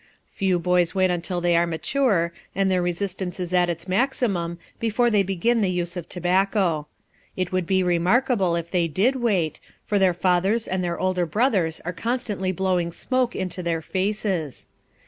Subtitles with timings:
[0.31, 5.11] Few boys wait until they are mature and their resistance is at its maximum before
[5.11, 6.87] they begin the use of tobacco.
[7.37, 11.81] It would be remarkable if they did wait, for their fathers and their older brothers
[11.85, 14.65] are constantly blowing smoke into their faces.